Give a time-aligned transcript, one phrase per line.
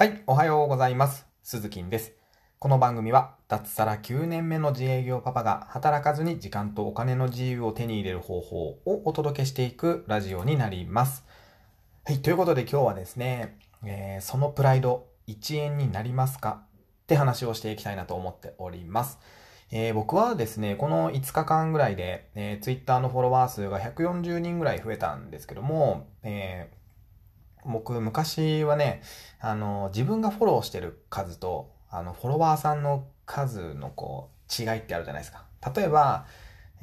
[0.00, 1.26] はい、おはようございます。
[1.42, 2.14] 鈴木です。
[2.58, 11.22] この番組は、脱サラ9年目の自営業パパが働かずに時間とお金の自由を手に入れる方法をお届けしていくラジオになります。
[12.06, 16.62] はい、ということで今日はですね、えーそのプライド1円になりますか？
[17.02, 19.18] って話をしていきたいなと思っております。
[19.70, 26.79] えー僕はですね、この5日間ぐらいで、えー、Twitter のフォロワー数が140人ぐらい増えたんですけども、えー
[27.64, 29.02] 僕、昔はね、
[29.40, 35.44] あの、自分がフォローしてる数と、あの、フォロワーさんの数のこう、違いってあるじゃないですか。
[35.74, 36.26] 例えば、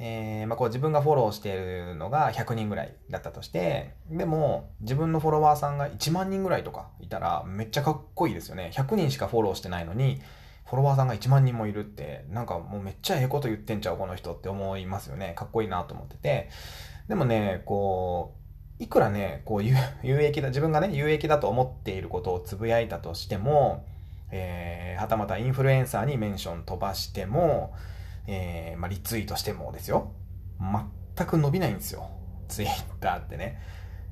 [0.00, 8.70] えーまあ、こう自分がフォローしているのが100人ぐらいだったとして、でも、自分のフォロワーさんが1万人ぐらいとかいたら、めっちゃかっこいいですよね。
[8.74, 10.20] 100人しかフォローしてないのに、
[10.66, 15.32] フォロワーさんが1万人もいるって、なんかもうめっちゃええこと言ってんちゃう、この人って思いますよね。
[15.34, 16.48] かっこいいなと思ってて。
[17.08, 18.47] でもね、こう、
[18.78, 19.62] いくらね、こう
[20.02, 23.84] 有益だ、自分がね、有益だと思っていることをつぶやいたとしても、
[24.30, 27.74] えー、はたまたインフルエンサーにメンション飛ばしても、
[28.26, 30.12] えー、まあ、リツイートしてもですよ。
[30.60, 32.10] 全く伸びないんですよ。
[32.46, 33.60] ツイッターってね。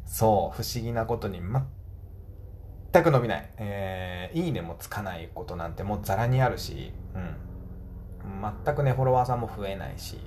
[0.07, 3.51] そう、不思議なことに全く伸びない。
[3.59, 7.37] えー、いいねもつかないことなんてもうザラにあるし、うん。
[8.65, 10.19] 全くね、フォロワーさんも増えないし、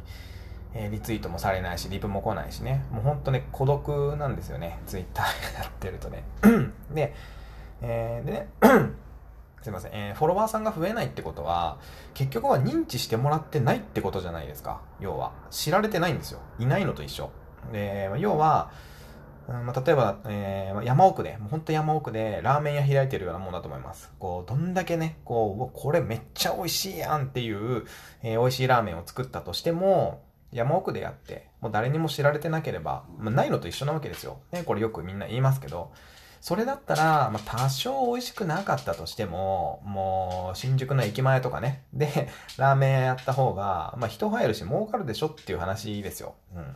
[0.74, 2.84] えーリツイートもされないし、リプも来ないしね。
[2.92, 4.80] もうほんとね、孤独なんですよね。
[4.86, 5.26] ツイッター
[5.60, 6.24] やってるとね。
[6.94, 7.14] で、
[7.82, 8.48] えーでね、
[9.62, 11.78] すいません、えーフォロワーさんが増えないってことは、
[12.14, 14.82] 結局は認知してもらってないってことじゃないですか。
[15.00, 15.32] 要は。
[15.50, 16.40] 知られてないんですよ。
[16.60, 17.32] いないのと一緒。
[17.72, 18.72] で、要は、
[19.48, 24.12] まあ、例えば、えー山奥で、もう本当山奥でラーメン屋開いてるようなもんだと思います。
[24.20, 27.86] こう、どんだけね、こう、これめっちゃ美味しいやんっていう、
[28.22, 34.40] えー美味しいラーメンを作ったとしても、山奥でやって、もう誰にも知られてなければ、まあ、ないのと一緒なわけですよ。
[34.52, 35.92] ね、これよくみんな言いますけど、
[36.42, 46.36] それだったら、まあ、多少美味しくなかったとしても、もう、新宿の駅前とかね、で、ラーメン屋やった方が、まあ、人入るし儲かるでしょっていう話ですよ。
[46.56, 46.76] うん。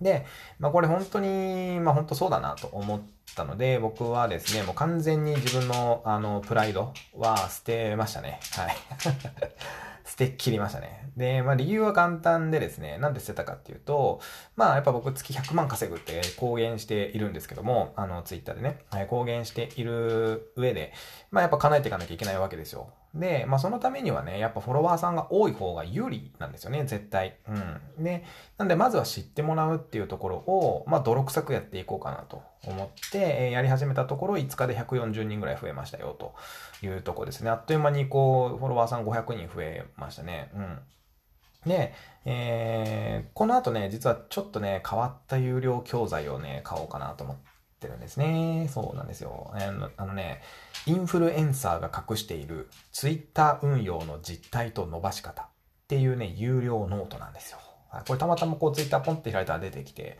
[0.00, 0.24] で、
[0.58, 3.00] まあ、これ本当に、まあ、本当そうだなと思っ
[3.36, 8.40] たので、僕はですね、もう完全に自分の、あの、プライドは捨てましたね。
[8.56, 8.76] はい。
[10.04, 11.10] 捨てきりましたね。
[11.16, 14.20] で、まあ理由は簡単でですね、なんで捨てたかっていうと、
[14.56, 18.78] まあやっぱ僕月100万稼ぐって公言しているんですけども、あのツイッターでね、
[19.08, 20.92] 公言している上で、
[21.30, 22.90] まあやっぱ叶えていかなきゃいけないわけですよ。
[23.14, 27.38] で、まあそのためにはね、やっぱフォロワーさんが多い方が有利なんですよね、絶対。
[27.48, 27.52] う
[28.00, 28.04] ん。
[28.04, 28.24] で、
[28.56, 36.34] なんでまずは知ってもらうっていうところを、まあ泥臭くやっていこうかなと思って、えーやり始めたところ5日で140人ぐらい増えましたよと
[36.86, 37.50] いうところですね。
[37.50, 40.50] あっという間にこう、フォロワーさん500人増えましたね。
[40.54, 40.78] うん。
[41.66, 41.92] で、
[42.24, 47.36] えーこの後ね、実はちょっとね、変わった有料教材をね、買おうかなと思っ
[47.80, 48.68] てるんですね。
[48.70, 49.50] そうなんですよ。
[49.54, 50.42] あのあのね、
[50.86, 55.46] インフルエンサーが隠している Twitter 運用の実態と伸ばし方っ
[55.88, 57.58] ていうね、有料ノートなんですよ。
[58.06, 60.18] これたまたまこう Twitter ポンって開いたら出てきて、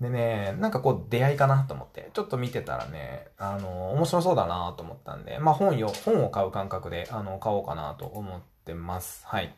[0.00, 9.26] でね、なんかこう出会いかなと思って、ちょっと見てたらね、あの、面白そうだなと思ったんで、まあ本よ、本を買う感覚で、あの、買おうかなと思ってます。
[9.26, 9.54] はい。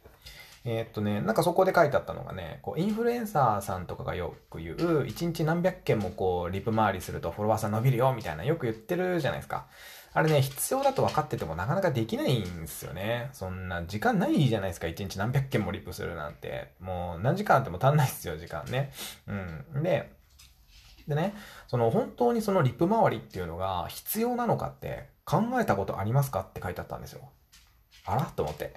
[0.67, 9.67] えーっとね、なんかそこで書いてあったのがね、こう、インフルエンサーさんとかがよく言う、1日何百件もこう、リプ回りするとフォロワーさん伸びるよ、みたいなよく言ってるじゃないですか。
[10.15, 13.29] あれね、必要だと分かっててもなかなかできないんですよね。
[13.33, 16.71] そんな、時間ないじゃないですか、1日何百件もリプするなんて。
[16.81, 18.91] もう、何時間あっても足んないですよ、時間ね。
[19.27, 19.83] うん。
[19.83, 20.11] で、
[21.07, 21.35] でね、
[21.67, 27.29] その本当にそのリプ周りっていうのが必要なのかって考えたことありますかって書いてあったんですよ。
[28.07, 28.23] あら？
[28.23, 28.73] と思って。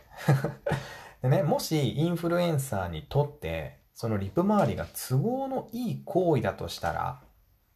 [1.21, 7.19] でね、もしインフルエンサーにとってそのリプ周りが都合のいい行為だとしたら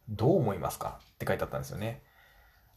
[0.08, 1.00] どう思いますか？
[1.14, 2.02] って書いてあったんですよね。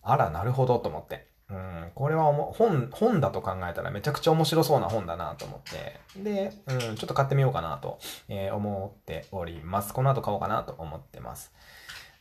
[0.02, 1.28] あら、なるほどと思って。
[1.48, 6.00] うん、これは本、本だと考えたらめちゃくちゃ面白そうな本だなと思って。
[6.24, 9.94] で、うん、ちょっと買ってみようかなと、えー思っております。
[9.94, 11.52] この後買おうかなと思ってます。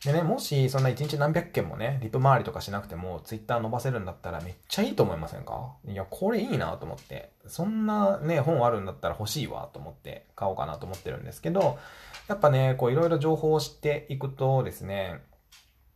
[0.05, 5.73] でね、もしそんな一日何百件もね、リプ回りとかしなくても、ツイッター伸ばせるんだったらめっちゃいいと思いませんか？
[5.87, 7.31] いや、これいいなと思って。
[7.47, 11.79] そんなね、本あるんだったら欲しいわと思って買おうかなと思ってるんですけど、
[12.27, 15.21] やっぱね、こういろいろ情報を知っていくとですね、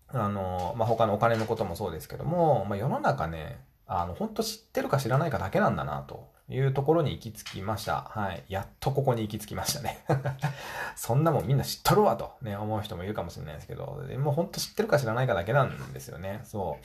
[0.07, 3.59] あの、まあ、他のお金のこともそうですけども、まあ、世の中ね、
[3.89, 8.11] あの、本当知ってるか知らないかだけなんだな、というところに行き着きました。
[8.11, 8.43] はい。
[8.47, 10.05] やっとここに行き着きましたね。
[10.95, 16.41] そんなもんみんな知っとるわとね、思う人もいるかもしれないですけど、でも本当知ってるか知らないかだけなんですよね。
[16.43, 16.77] そ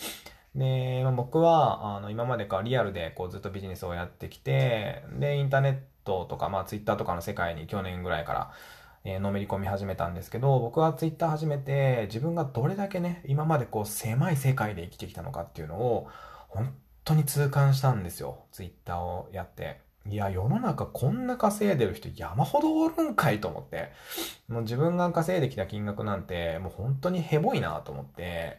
[0.55, 0.59] う。
[0.59, 8.53] で、僕は、あの、今までかリアルでこうずっとビジネスをやってきて、で、インターネットとか、まあツイッターとかの世界に去年ぐらいから、
[9.05, 16.09] え、のめり込み始めたんですけど、僕はツイッター始めて、自分がどれだけね、今までこう狭い世界で生きてきたのかっていうのを、
[16.49, 16.73] 本
[17.05, 18.45] 当に痛感したんですよ。
[18.53, 19.81] ツイッターをやって。
[20.07, 23.91] いや、世の中こんな稼いでる人山ほどおるんかいと思って。
[24.49, 28.59] もう自分が稼いできた金額なんて、もう本当にヘボいなと思って、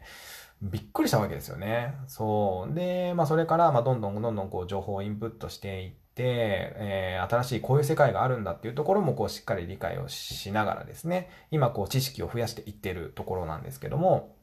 [0.62, 1.95] びっくりしたわけですよね。
[2.07, 2.74] そう。
[2.74, 14.36] で、まあそれから、まあどんどんどんどんこう情報をインプットしていって、えー、新しいこういう世界があるんだっていうところもこうしっかり理解をしながらですね、今こう知識を増やしていってるところなんですけども、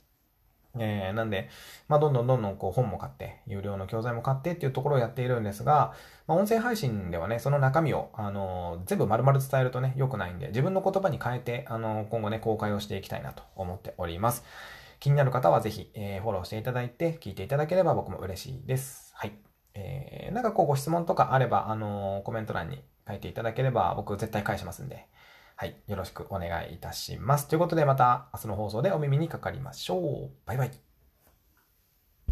[0.79, 1.51] えー、なんで、
[1.89, 5.93] まあ、どんどんどんどんこう本も買って、有料の教材も買ってっていうところをやっているんですが、
[6.27, 14.45] まあ、音声配信ではね、その中身を、あのー、全部丸々伝えるとね、良くないんで、自分の言葉に変えて、あのー、今後ね、公開をしていきたいなと思っております。
[14.99, 19.13] 気になる方はぜひ、えー、フォローしていただいて、聞いていただければ僕も嬉しいです。
[19.15, 19.33] はい。
[19.75, 25.07] えー、なんかこうご質問とかあれば、あのー、コメント欄に書いていただければ僕絶対返しますんで、
[25.63, 27.47] はい、よろしくお願いいたします。
[27.47, 30.31] ということでまた明日の放送でお耳にかかりましょう。
[30.45, 30.92] バイバイ。